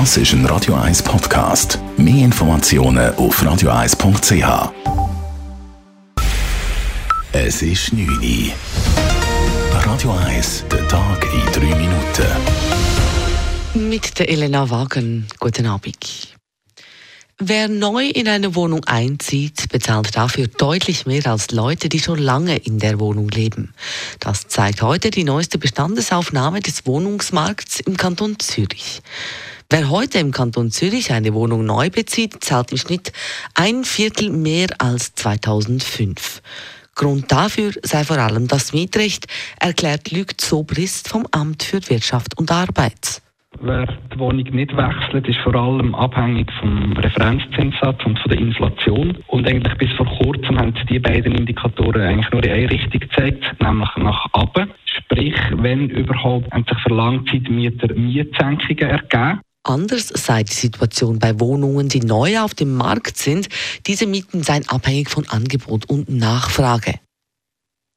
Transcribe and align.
Das 0.00 0.16
ist 0.16 0.32
ein 0.32 0.44
Radio 0.46 0.74
1 0.74 1.04
Podcast. 1.04 1.78
Mehr 1.96 2.24
Informationen 2.24 3.14
auf 3.14 3.40
radio1.ch. 3.40 4.72
Es 7.30 7.62
ist 7.62 7.92
9 7.92 8.08
Uhr. 8.08 8.52
Radio 9.84 10.10
1, 10.10 10.64
der 10.68 10.88
Tag 10.88 11.24
in 11.32 11.46
3 11.52 11.76
Minuten. 11.76 12.26
Mit 13.88 14.18
der 14.18 14.28
Elena 14.28 14.68
Wagen. 14.68 15.28
Guten 15.38 15.66
Abend. 15.66 16.34
Wer 17.38 17.68
neu 17.68 18.08
in 18.08 18.26
eine 18.26 18.56
Wohnung 18.56 18.82
einzieht, 18.86 19.68
bezahlt 19.68 20.16
dafür 20.16 20.48
deutlich 20.48 21.06
mehr 21.06 21.24
als 21.26 21.52
Leute, 21.52 21.88
die 21.88 22.00
schon 22.00 22.18
lange 22.18 22.56
in 22.56 22.80
der 22.80 22.98
Wohnung 22.98 23.28
leben. 23.28 23.74
Das 24.18 24.48
zeigt 24.48 24.82
heute 24.82 25.12
die 25.12 25.22
neueste 25.22 25.58
Bestandesaufnahme 25.58 26.58
des 26.60 26.84
Wohnungsmarkts 26.84 27.78
im 27.78 27.96
Kanton 27.96 28.40
Zürich. 28.40 29.00
Wer 29.70 29.90
heute 29.90 30.18
im 30.18 30.30
Kanton 30.30 30.70
Zürich 30.70 31.12
eine 31.12 31.34
Wohnung 31.34 31.64
neu 31.64 31.90
bezieht, 31.90 32.44
zahlt 32.44 32.70
im 32.70 32.78
Schnitt 32.78 33.12
ein 33.54 33.84
Viertel 33.84 34.30
mehr 34.30 34.68
als 34.78 35.14
2005. 35.14 36.42
Grund 36.94 37.32
dafür 37.32 37.72
sei 37.82 38.04
vor 38.04 38.18
allem 38.18 38.46
das 38.46 38.72
Mietrecht, 38.72 39.26
erklärt 39.58 40.12
Luc 40.12 40.40
Zobrist 40.40 41.08
vom 41.08 41.26
Amt 41.32 41.64
für 41.64 41.80
Wirtschaft 41.88 42.38
und 42.38 42.52
Arbeit. 42.52 43.20
Wer 43.60 43.86
die 44.12 44.18
Wohnung 44.18 44.44
nicht 44.44 44.76
wechselt, 44.76 45.26
ist 45.28 45.38
vor 45.38 45.54
allem 45.54 45.94
abhängig 45.94 46.50
vom 46.60 46.92
Referenzzinssatz 46.92 48.04
und 48.04 48.18
von 48.18 48.30
der 48.30 48.38
Inflation. 48.38 49.18
Und 49.28 49.48
eigentlich 49.48 49.74
bis 49.78 49.92
vor 49.92 50.06
kurzem 50.06 50.58
haben 50.58 50.74
die 50.88 50.98
beiden 50.98 51.34
Indikatoren 51.34 52.02
eigentlich 52.02 52.30
nur 52.30 52.44
in 52.44 52.52
eine 52.52 52.70
Richtung 52.70 53.00
gezeigt, 53.00 53.44
nämlich 53.60 53.90
nach 53.96 54.26
oben. 54.34 54.70
Sprich, 54.84 55.36
wenn 55.52 55.88
überhaupt, 55.88 56.52
haben 56.52 56.64
sich 56.68 56.78
für 56.80 56.94
Langzeitmieter 56.94 57.94
Mietsenkungen 57.94 58.90
ergeben. 58.90 59.40
Anders 59.64 60.08
sei 60.08 60.44
die 60.44 60.52
Situation 60.52 61.18
bei 61.18 61.40
Wohnungen, 61.40 61.88
die 61.88 62.00
neu 62.00 62.40
auf 62.40 62.54
dem 62.54 62.74
Markt 62.74 63.16
sind. 63.16 63.48
Diese 63.86 64.06
Mieten 64.06 64.42
seien 64.42 64.68
abhängig 64.68 65.08
von 65.08 65.26
Angebot 65.28 65.88
und 65.88 66.10
Nachfrage. 66.10 67.00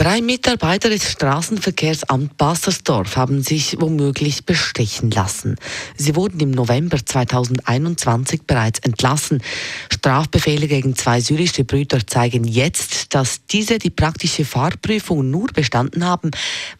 Drei 0.00 0.22
Mitarbeiter 0.22 0.88
des 0.88 1.10
Straßenverkehrsamt 1.12 2.38
Bassersdorf 2.38 3.16
haben 3.18 3.42
sich 3.42 3.78
womöglich 3.78 4.46
bestechen 4.46 5.10
lassen. 5.10 5.56
Sie 5.94 6.16
wurden 6.16 6.40
im 6.40 6.52
November 6.52 7.04
2021 7.04 8.44
bereits 8.46 8.78
entlassen. 8.78 9.42
Strafbefehle 9.92 10.68
gegen 10.68 10.96
zwei 10.96 11.20
syrische 11.20 11.64
Brüder 11.64 12.06
zeigen 12.06 12.44
jetzt, 12.44 13.14
dass 13.14 13.44
diese 13.44 13.78
die 13.78 13.90
praktische 13.90 14.46
Fahrprüfung 14.46 15.30
nur 15.30 15.48
bestanden 15.48 16.06
haben, 16.06 16.30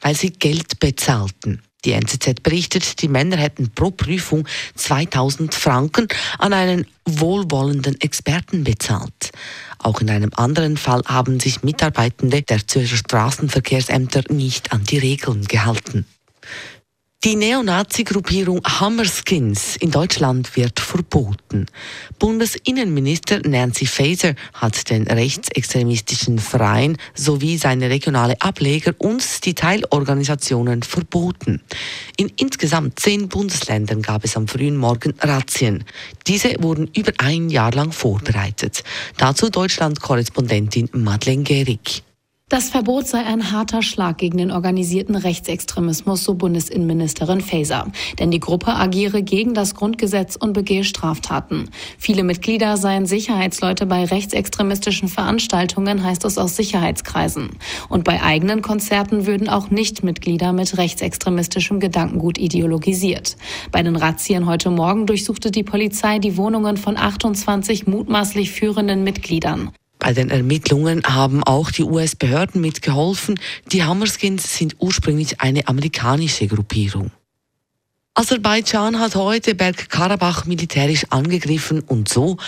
weil 0.00 0.14
sie 0.16 0.30
Geld 0.30 0.80
bezahlten. 0.80 1.60
Die 1.84 1.92
NZZ 1.92 2.42
berichtet, 2.42 3.00
die 3.02 3.08
Männer 3.08 3.36
hätten 3.36 3.70
pro 3.70 3.90
Prüfung 3.90 4.46
2000 4.74 5.54
Franken 5.54 6.08
an 6.38 6.52
einen 6.52 6.86
wohlwollenden 7.06 8.00
Experten 8.00 8.64
bezahlt. 8.64 9.32
Auch 9.78 10.00
in 10.00 10.10
einem 10.10 10.30
anderen 10.34 10.76
Fall 10.76 11.02
haben 11.06 11.40
sich 11.40 11.62
Mitarbeitende 11.62 12.42
der 12.42 12.66
Zürcher 12.66 12.96
Straßenverkehrsämter 12.96 14.24
nicht 14.28 14.72
an 14.72 14.84
die 14.84 14.98
Regeln 14.98 15.44
gehalten. 15.46 16.06
Die 17.22 17.36
Neonazi-Gruppierung 17.36 18.62
Hammerskins 18.64 19.76
in 19.76 19.90
Deutschland 19.90 20.56
wird 20.56 20.80
verboten. 20.80 21.66
Bundesinnenminister 22.18 23.46
Nancy 23.46 23.84
Faeser 23.84 24.34
hat 24.54 24.88
den 24.88 25.06
rechtsextremistischen 25.06 26.38
Verein 26.38 26.96
sowie 27.14 27.58
seine 27.58 27.90
regionale 27.90 28.40
Ableger 28.40 28.94
und 28.96 29.44
die 29.44 29.52
Teilorganisationen 29.52 30.82
verboten. 30.82 31.60
In 32.16 32.32
insgesamt 32.38 32.98
zehn 32.98 33.28
Bundesländern 33.28 34.00
gab 34.00 34.24
es 34.24 34.34
am 34.34 34.48
frühen 34.48 34.78
Morgen 34.78 35.12
Razzien. 35.20 35.84
Diese 36.26 36.54
wurden 36.62 36.88
über 36.96 37.12
ein 37.18 37.50
Jahr 37.50 37.72
lang 37.72 37.92
vorbereitet. 37.92 38.82
Dazu 39.18 39.50
Deutschland-Korrespondentin 39.50 40.88
Madeleine 40.94 41.42
Gehrig. 41.42 42.02
Das 42.50 42.68
Verbot 42.68 43.06
sei 43.06 43.24
ein 43.24 43.52
harter 43.52 43.80
Schlag 43.80 44.18
gegen 44.18 44.38
den 44.38 44.50
organisierten 44.50 45.14
Rechtsextremismus, 45.14 46.24
so 46.24 46.34
Bundesinnenministerin 46.34 47.42
Faeser. 47.42 47.86
Denn 48.18 48.32
die 48.32 48.40
Gruppe 48.40 48.74
agiere 48.74 49.22
gegen 49.22 49.54
das 49.54 49.76
Grundgesetz 49.76 50.34
und 50.34 50.52
begehe 50.52 50.82
Straftaten. 50.82 51.70
Viele 51.96 52.24
Mitglieder 52.24 52.76
seien 52.76 53.06
Sicherheitsleute 53.06 53.86
bei 53.86 54.04
rechtsextremistischen 54.04 55.06
Veranstaltungen, 55.06 56.02
heißt 56.02 56.24
es 56.24 56.38
aus 56.38 56.56
Sicherheitskreisen. 56.56 57.50
Und 57.88 58.02
bei 58.02 58.20
eigenen 58.20 58.62
Konzerten 58.62 59.26
würden 59.26 59.48
auch 59.48 59.70
Nichtmitglieder 59.70 60.52
mit 60.52 60.76
rechtsextremistischem 60.76 61.78
Gedankengut 61.78 62.36
ideologisiert. 62.36 63.36
Bei 63.70 63.84
den 63.84 63.94
Razzien 63.94 64.46
heute 64.46 64.70
Morgen 64.70 65.06
durchsuchte 65.06 65.52
die 65.52 65.62
Polizei 65.62 66.18
die 66.18 66.36
Wohnungen 66.36 66.78
von 66.78 66.96
28 66.96 67.86
mutmaßlich 67.86 68.50
führenden 68.50 69.04
Mitgliedern. 69.04 69.70
Bei 70.00 70.14
den 70.14 70.30
Ermittlungen 70.30 71.02
haben 71.04 71.44
auch 71.44 71.70
die 71.70 71.84
US-Behörden 71.84 72.60
mitgeholfen. 72.60 73.38
Die 73.70 73.84
Hammerskins 73.84 74.56
sind 74.56 74.76
ursprünglich 74.78 75.42
eine 75.42 75.68
amerikanische 75.68 76.46
Gruppierung. 76.46 77.10
Aserbaidschan 78.14 78.98
hat 78.98 79.14
heute 79.14 79.54
Bergkarabach 79.54 80.46
militärisch 80.46 81.04
angegriffen 81.10 81.80
und 81.80 82.08
so 82.08 82.38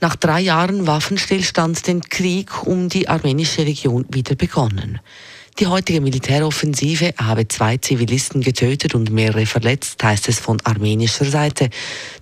nach 0.00 0.16
drei 0.16 0.40
Jahren 0.40 0.86
Waffenstillstand 0.86 1.86
den 1.86 2.00
Krieg 2.00 2.66
um 2.66 2.88
die 2.88 3.08
armenische 3.08 3.64
Region 3.64 4.06
wieder 4.10 4.34
begonnen. 4.34 4.98
Die 5.58 5.66
heutige 5.66 6.00
Militäroffensive 6.00 7.12
habe 7.18 7.46
zwei 7.46 7.76
Zivilisten 7.76 8.40
getötet 8.40 8.94
und 8.94 9.10
mehrere 9.10 9.44
verletzt, 9.44 10.02
heißt 10.02 10.28
es 10.30 10.38
von 10.38 10.58
armenischer 10.64 11.26
Seite. 11.26 11.68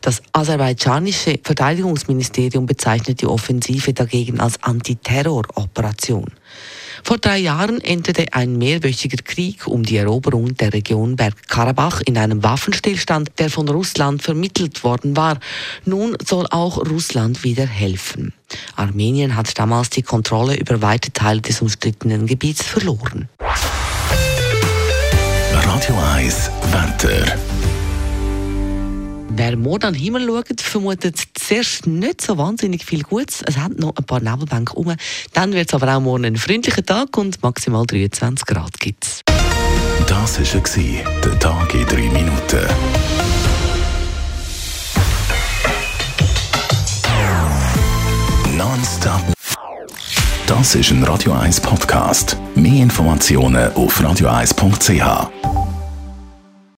Das 0.00 0.20
aserbaidschanische 0.32 1.38
Verteidigungsministerium 1.42 2.66
bezeichnet 2.66 3.20
die 3.20 3.26
Offensive 3.26 3.92
dagegen 3.92 4.40
als 4.40 4.60
Antiterroroperation. 4.62 6.26
Vor 7.02 7.18
drei 7.18 7.38
Jahren 7.38 7.80
endete 7.80 8.32
ein 8.32 8.56
mehrwöchiger 8.56 9.22
Krieg 9.22 9.66
um 9.66 9.82
die 9.82 9.96
Eroberung 9.96 10.54
der 10.56 10.72
Region 10.72 11.16
Bergkarabach 11.16 12.00
in 12.02 12.18
einem 12.18 12.42
Waffenstillstand, 12.42 13.32
der 13.38 13.50
von 13.50 13.68
Russland 13.68 14.22
vermittelt 14.22 14.84
worden 14.84 15.16
war. 15.16 15.38
Nun 15.84 16.16
soll 16.24 16.46
auch 16.50 16.78
Russland 16.78 17.44
wieder 17.44 17.66
helfen. 17.66 18.32
Armenien 18.76 19.36
hat 19.36 19.58
damals 19.58 19.90
die 19.90 20.02
Kontrolle 20.02 20.56
über 20.56 20.82
weite 20.82 21.12
Teile 21.12 21.40
des 21.40 21.60
umstrittenen 21.60 22.26
Gebiets 22.26 22.62
verloren. 22.62 23.28
Radio 25.52 25.96
1 26.14 26.50
Wetter. 26.72 27.59
Wer 29.42 29.56
morgen 29.56 29.84
an 29.86 29.94
den 29.94 30.02
Himmel 30.02 30.26
schaut, 30.26 30.60
vermutet 30.60 31.18
zuerst 31.32 31.86
nicht 31.86 32.20
so 32.20 32.36
wahnsinnig 32.36 32.84
viel 32.84 33.02
Gutes. 33.02 33.42
Es 33.46 33.56
hat 33.56 33.78
noch 33.78 33.96
ein 33.96 34.04
paar 34.04 34.20
Nebelbänke 34.20 34.74
rum. 34.74 34.94
Dann 35.32 35.54
wird 35.54 35.70
es 35.70 35.74
aber 35.74 35.96
auch 35.96 36.00
morgen 36.00 36.26
ein 36.26 36.36
freundlicher 36.36 36.84
Tag 36.84 37.16
und 37.16 37.42
maximal 37.42 37.86
23 37.86 38.44
Grad 38.44 38.78
gibt's. 38.78 39.22
Das 40.06 40.38
war 40.38 41.10
der 41.24 41.38
Tag 41.38 41.74
in 41.74 41.86
3 41.86 41.96
Minuten. 41.96 42.66
Nonstop. 48.58 49.22
Das 50.46 50.74
ist 50.74 50.90
ein 50.90 51.02
Radio 51.04 51.32
1 51.32 51.62
Podcast. 51.62 52.36
Mehr 52.54 52.82
Informationen 52.82 53.72
auf 53.72 54.02
radio1.ch. 54.02 55.59